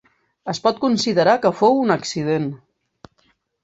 Es 0.53 0.61
pot 0.63 0.79
considerar 0.85 1.37
que 1.45 1.53
fou 1.61 1.79
un 1.85 1.99
accident. 1.99 2.53